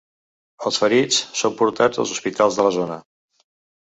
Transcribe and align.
Els 0.69 0.79
ferits 0.83 1.19
són 1.41 1.53
portats 1.59 2.01
als 2.05 2.15
hospitals 2.17 2.59
de 2.61 2.67
la 2.69 2.73
zona. 2.79 2.99